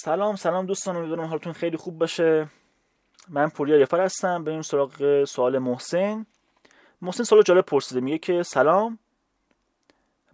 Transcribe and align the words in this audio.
سلام 0.00 0.36
سلام 0.36 0.66
دوستان 0.66 0.96
امیدوارم 0.96 1.24
حالتون 1.24 1.52
خیلی 1.52 1.76
خوب 1.76 1.98
باشه. 1.98 2.48
من 3.28 3.48
پوریا 3.48 3.78
یفر 3.78 4.00
هستم. 4.00 4.44
بریم 4.44 4.62
سراغ 4.62 5.24
سوال 5.24 5.58
محسن. 5.58 6.26
محسن 7.02 7.24
سوال 7.24 7.42
جالب 7.42 7.64
پرسیده 7.64 8.00
میگه 8.00 8.18
که 8.18 8.42
سلام 8.42 8.98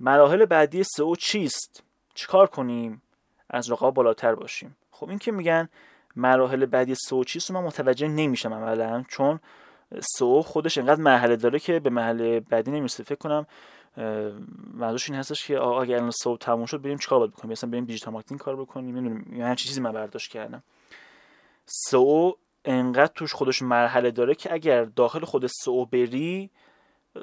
مراحل 0.00 0.45
بعدی 0.45 0.82
سئو 0.82 1.16
چیست؟ 1.16 1.82
چیکار 2.14 2.46
کنیم 2.46 3.03
از 3.50 3.71
رقابا 3.71 3.90
بالاتر 3.90 4.35
باشیم؟ 4.35 4.77
خب 4.90 5.08
این 5.08 5.19
که 5.19 5.33
میگن 5.33 5.69
مراحل 6.17 6.67
بعدی 6.67 6.94
سئو 6.94 7.24
چیست 7.24 7.51
من 7.51 7.60
متوجه 7.60 8.08
نمیشم 8.08 8.53
اولا 8.53 9.04
چون 9.08 9.40
سئو 10.01 10.42
خودش 10.42 10.79
انقدر 10.79 11.01
مرحله 11.01 11.37
داره 11.37 11.58
که 11.58 11.81
به 11.81 11.90
مرحله 11.90 12.40
بعدی 12.40 12.71
نمی‌رسه. 12.71 13.03
فکر 13.03 13.19
کنم 13.19 13.47
منظورش 14.74 15.11
این 15.11 15.19
هستش 15.19 15.47
که 15.47 15.61
اگر 15.61 15.97
الان 15.97 16.11
سئو 16.11 16.38
تموم 16.38 16.66
شد 16.66 16.83
بریم 16.83 16.98
چیکار 16.98 17.19
باید 17.19 17.30
بکنیم؟ 17.30 17.52
مثلا 17.52 17.70
بریم 17.70 17.84
digital 17.84 18.12
marketing 18.12 18.41
کار 18.41 18.57
بکنیم 18.57 18.97
نمی‌دونم 18.97 19.38
یعنی 19.38 19.57
چیزی 19.57 19.80
من 19.80 19.93
برداشت 19.93 20.30
کردم. 20.30 20.62
سئو 21.66 22.37
انقدر 22.65 23.12
توش 23.15 23.33
خودش 23.33 23.62
مرحله 23.62 24.11
داره 24.11 24.34
که 24.34 24.53
اگر 24.53 24.84
داخل 24.84 25.25
خود 25.25 25.47
سئو 25.47 25.87
بری 25.87 26.51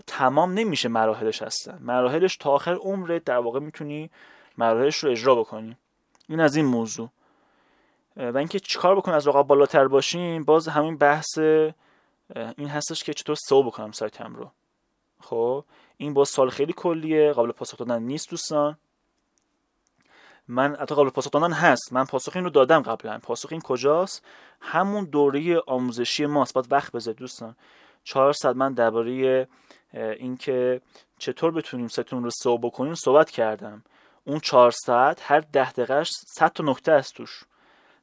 تمام 0.07 0.53
نمیشه 0.53 0.89
مراحلش 0.89 1.41
هستن. 1.41 1.77
مراحلش 1.81 2.37
تا 2.37 2.51
آخر 2.51 2.73
عمرت 2.73 3.23
در 3.23 3.37
واقع 3.37 3.59
می‌تونی 3.59 4.09
مراحلش 4.57 4.97
رو 4.97 5.11
اجرا 5.11 5.35
بکنی. 5.35 5.77
این 6.29 6.39
از 6.39 6.55
این 6.55 6.65
موضوع. 6.65 7.09
و 8.17 8.37
اینکه 8.37 8.59
چیکار 8.59 8.95
بکنیم 8.95 9.17
از 9.17 9.27
رقبا 9.27 9.47
بالاتر 9.47 9.87
باشیم 9.87 10.43
باز 10.43 10.67
همین 10.67 10.97
بحث 10.97 11.39
این 12.57 12.67
هستش 12.67 13.03
که 13.03 13.13
چطور 13.13 13.35
سو 13.35 13.63
بکنم 13.63 13.91
سایتم 13.91 14.35
رو. 14.35 14.51
خب 15.19 15.65
این 15.97 16.13
با 16.13 16.25
سال 16.25 16.49
خیلی 16.49 16.73
کلیه 16.73 17.33
قابل 17.33 17.51
پاسخ 17.51 17.77
دادن 17.77 18.03
نیست 18.03 18.29
دوستان. 18.29 18.77
من 20.47 20.75
حتی 20.75 20.95
قابل 20.95 21.09
پاسخ 21.09 21.31
دادن 21.31 21.51
هست. 21.51 21.93
من 21.93 22.05
پاسخ 22.05 22.35
این 22.35 22.43
رو 22.43 22.49
دادم 22.49 22.81
قبلا. 22.81 23.19
پاسخ 23.19 23.51
این 23.51 23.61
کجاست؟ 23.61 24.25
همون 24.61 25.05
دوره 25.05 25.59
آموزشی 25.59 26.25
ماست. 26.25 26.53
باید 26.53 26.71
وقت 26.71 26.91
بذارید 26.91 27.19
دوستان. 27.19 27.55
400 28.03 28.55
من 28.55 28.73
درباره 28.73 29.47
اینکه 29.93 30.81
چطور 31.17 31.51
بتونیم 31.51 31.87
ستون 31.87 32.23
رو 32.23 32.29
سو 32.29 32.57
بکنیم 32.57 32.95
صحبت 32.95 33.29
کردم. 33.31 33.83
اون 34.23 34.39
4 34.39 34.71
ساعت 34.71 35.21
هر 35.23 35.39
ده 35.39 35.71
دقیقهش 35.71 36.11
100 36.27 36.51
تا 36.53 36.63
نکته 36.63 36.91
است 36.91 37.13
توش. 37.13 37.43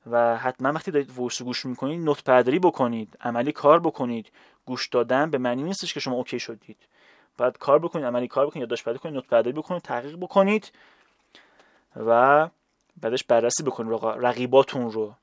و 0.06 0.36
حتما 0.36 0.72
وقتی 0.72 0.90
دارید 0.90 1.10
voice 1.16 1.42
گوش 1.42 1.66
می‌کنید 1.66 2.00
note 2.00 2.24
برداری 2.24 2.58
بکنید 2.58 3.18
عملی 3.20 3.52
کار 3.52 3.80
بکنید. 3.80 4.32
گوش 4.66 4.88
دادن 4.88 5.30
به 5.30 5.38
معنی 5.38 5.62
نیستش 5.62 5.94
که 5.94 6.00
شما 6.00 6.14
OK 6.14 6.38
شدید. 6.38 6.76
باید 7.38 7.58
کار 7.58 7.78
بکنید 7.78 8.04
عملی 8.04 8.28
کار 8.28 8.46
بکنید 8.46 8.60
یادداشت 8.60 8.84
پیدا 8.84 8.98
کنید 8.98 9.14
note 9.14 9.28
برداری 9.28 9.56
بکنید 9.56 9.82
تحقیق 9.82 10.16
بکنید 10.16 10.72
و 11.96 12.48
بعدش 13.00 13.24
بررسی 13.24 13.62
بکنید 13.62 14.00
رقیباتون 14.02 14.90
رو. 14.90 15.14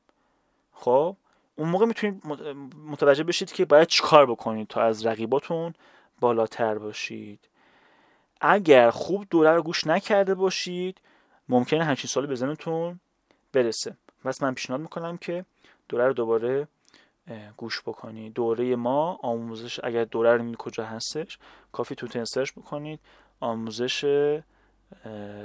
خب؟ 0.73 1.15
اون 1.55 1.69
موقع 1.69 1.85
می‌تونید 1.85 2.21
متوجه 2.87 3.23
بشید 3.23 3.51
که 3.51 3.65
باید 3.65 3.87
چیکار 3.87 4.25
بکنید 4.25 4.67
تا 4.67 4.81
از 4.81 5.05
رقیباتون 5.05 5.73
بالاتر 6.19 6.77
باشید. 6.77 7.39
اگر 8.41 8.89
خوب 8.89 9.25
دوره 9.29 9.51
رو 9.51 9.63
گوش 9.63 9.87
نکرده 9.87 10.35
باشید 10.35 11.01
ممکنه 11.49 11.83
همچین 11.83 12.07
سالی 12.07 12.27
به 12.27 12.35
ذهنتون 12.35 12.99
برسه. 13.53 13.97
پس 14.25 14.43
من 14.43 14.53
پیشنهاد 14.53 14.81
می‌کنم 14.81 15.17
که 15.17 15.45
دوره 15.89 16.07
رو 16.07 16.13
دوباره 16.13 16.67
گوش 17.57 17.81
بکنید 17.81 18.33
دوره 18.33 18.75
ما 18.75 19.19
آموزش 19.23 19.79
اگر 19.83 20.03
دوره 20.03 20.37
رو 20.37 20.55
کجا 20.55 20.85
هستش 20.85 21.37
کافی 21.71 21.95
تو 21.95 22.25
سرچ 22.25 22.51
بکنید. 22.51 22.99
آموزش 23.39 24.05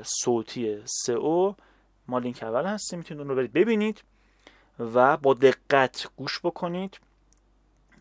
صوتی 0.02 0.82
سئو. 0.84 1.54
ما 2.08 2.18
لینک 2.18 2.42
اول 2.42 2.64
هستیم 2.66 2.98
می‌تونید 2.98 3.20
اون 3.20 3.28
رو 3.30 3.36
برید 3.36 3.52
ببینید 3.52 4.02
و 4.78 5.16
با 5.16 5.34
دقت 5.34 6.08
گوش 6.16 6.40
بکنید. 6.42 7.00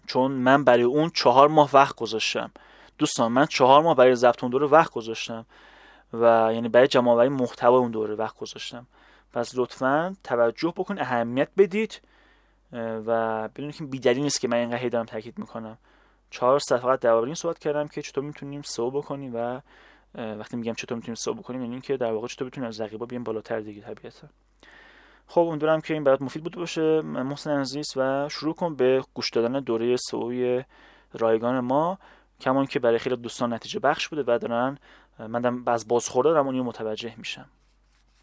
چون 0.08 0.32
من 0.32 0.64
برای 0.64 0.84
اون 0.84 1.10
چهار 1.10 1.48
ماه 1.48 1.70
وقت 1.74 1.96
گذاشتم. 1.96 2.52
دوستان 2.98 3.32
من 3.32 3.46
چهار 3.46 3.82
ماه 3.82 3.96
برای 3.96 4.16
ضبط 4.16 4.44
اون 4.44 4.52
دوره 4.52 4.68
وقت 4.68 4.92
گذاشتم 4.92 5.46
و 6.14 6.50
یعنی 6.54 6.70
برای 6.70 6.88
جمع 6.88 7.28
محتوا 7.28 7.78
اون 7.78 7.92
دوره 7.92 8.16
وقت 8.16 8.38
گذاشتم. 8.38 8.88
پس 9.34 9.52
لطفا 9.56 10.16
توجه 10.24 10.74
بکن 10.78 11.00
اهمیت 11.00 11.50
بدید. 11.58 12.02
و 13.06 13.48
بدونید 13.48 13.76
که 13.76 13.84
بیدلیل 13.84 14.24
نیست 14.24 14.42
که 14.42 14.48
من 14.48 14.58
اینقدر 14.58 14.90
دارم 14.90 15.06
تاکید 15.06 15.40
می‌کنم. 15.40 15.78
چهار 16.30 16.60
صفحه 16.60 16.98
درباره 16.98 17.26
این 17.26 17.36
صحبت 17.36 17.60
کردم 17.60 17.88
که 17.88 18.02
چطور 18.02 18.24
می‌تونیم 18.24 18.62
سو 18.62 18.92
بکنیم 18.92 19.32
و 19.36 19.62
وقتی 20.16 20.58
میگم 20.58 20.74
چطور 20.74 20.96
می‌تونیم 20.96 21.16
سو 21.16 21.34
بکنیم 21.34 21.62
یعنی 21.62 21.74
اینکه 21.74 21.98
در 21.98 22.12
واقع 22.12 22.28
چطور 22.28 22.48
بتونیم 22.48 22.68
از 22.68 22.82
رقیبا 22.82 23.06
بیایم 23.06 23.24
بالاتر 23.24 23.60
دیگه 23.60 23.82
طبیعتا. 23.82 24.28
خب 25.28 25.42
امیدوارم 25.42 25.82
که 25.82 25.94
این 25.94 26.04
برات 26.04 26.22
مفید 26.22 26.44
بوده 26.44 26.58
باشه. 26.58 27.02
محسن 27.02 27.60
عزیز 27.60 27.94
و 27.96 28.30
شروع 28.30 28.54
کن 28.54 28.76
به 28.76 29.04
گوش 29.14 29.30
دادن 29.30 29.60
دوره 29.60 29.96
سوی 29.98 30.64
رایگان 31.14 31.60
ما. 31.60 32.00
کمان 32.40 32.66
که 32.66 32.80
برای 32.80 32.98
خیلی 32.98 33.16
دوستان 33.16 33.54
نتیجه 33.54 33.80
بخش 33.80 34.08
بوده 34.08 34.24
و 34.28 34.38
دارن 34.38 34.78
من 35.20 35.64
از 35.68 35.88
بازخورده 35.88 36.30
دارم 36.30 36.46
اونی 36.46 36.62
متوجه 36.62 37.14
میشم. 37.18 37.46